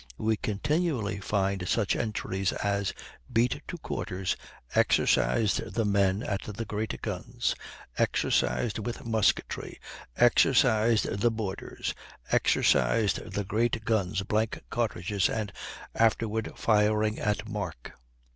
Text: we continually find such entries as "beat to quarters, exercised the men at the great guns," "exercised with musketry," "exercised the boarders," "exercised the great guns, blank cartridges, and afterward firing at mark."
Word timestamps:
we 0.17 0.35
continually 0.35 1.19
find 1.19 1.67
such 1.67 1.95
entries 1.95 2.51
as 2.53 2.91
"beat 3.31 3.61
to 3.67 3.77
quarters, 3.77 4.35
exercised 4.73 5.59
the 5.75 5.85
men 5.85 6.23
at 6.23 6.41
the 6.55 6.65
great 6.65 6.99
guns," 7.03 7.53
"exercised 7.99 8.79
with 8.79 9.05
musketry," 9.05 9.79
"exercised 10.17 11.05
the 11.19 11.29
boarders," 11.29 11.93
"exercised 12.31 13.17
the 13.31 13.43
great 13.45 13.85
guns, 13.85 14.23
blank 14.23 14.59
cartridges, 14.71 15.29
and 15.29 15.53
afterward 15.93 16.51
firing 16.55 17.19
at 17.19 17.47
mark." 17.47 17.91